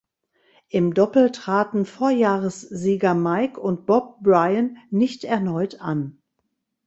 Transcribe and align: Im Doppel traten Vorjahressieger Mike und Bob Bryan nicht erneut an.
Im 0.69 0.95
Doppel 0.95 1.31
traten 1.31 1.85
Vorjahressieger 1.85 3.13
Mike 3.13 3.59
und 3.61 3.85
Bob 3.85 4.23
Bryan 4.23 4.77
nicht 4.89 5.23
erneut 5.25 5.79
an. 5.79 6.17